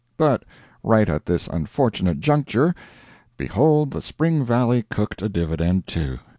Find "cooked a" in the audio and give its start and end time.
4.89-5.29